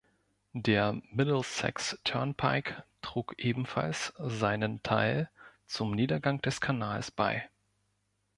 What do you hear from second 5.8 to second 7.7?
Niedergang des Kanals bei.